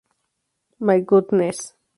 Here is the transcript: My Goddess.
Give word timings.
My 0.79 0.99
Goddess. 1.01 1.73